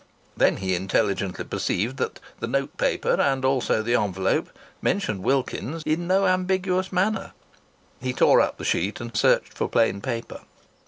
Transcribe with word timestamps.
Then 0.35 0.57
he 0.57 0.73
intelligently 0.73 1.45
perceived 1.45 1.97
that 1.97 2.19
the 2.39 2.47
note 2.47 2.75
paper 2.77 3.21
and 3.21 3.45
also 3.45 3.83
the 3.83 3.93
envelope 3.93 4.49
mentioned 4.81 5.21
Wilkins's 5.21 5.83
in 5.85 6.07
no 6.07 6.25
ambiguous 6.25 6.91
manner. 6.91 7.33
He 8.01 8.11
tore 8.11 8.41
up 8.41 8.57
the 8.57 8.65
sheet 8.65 8.99
and 8.99 9.15
searched 9.15 9.53
for 9.53 9.69
plain 9.69 10.01
paper. 10.01 10.39